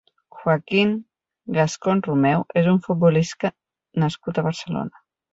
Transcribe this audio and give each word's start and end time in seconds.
Joaquín 0.35 0.93
Gascón 1.57 2.01
Romeu 2.07 2.41
és 2.61 2.69
un 2.71 2.79
futbolista 2.87 3.51
nascut 4.05 4.41
a 4.41 4.45
Barcelona. 4.49 5.03